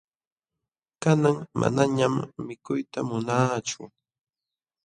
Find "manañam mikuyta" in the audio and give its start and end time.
1.59-2.99